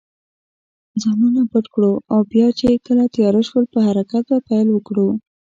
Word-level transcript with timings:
ځانونه 1.01 1.41
پټ 1.51 1.65
کړو 1.73 1.93
او 2.13 2.19
بیا 2.31 2.47
چې 2.59 2.81
کله 2.87 3.03
تېاره 3.15 3.41
شول، 3.47 3.65
په 3.73 3.79
حرکت 3.87 4.23
به 4.31 4.37
پیل 4.47 4.67
وکړو. 4.71 5.07